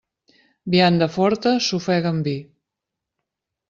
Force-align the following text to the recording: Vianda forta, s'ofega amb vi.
Vianda 0.75 1.09
forta, 1.17 1.55
s'ofega 1.69 2.17
amb 2.17 2.31
vi. 2.31 2.37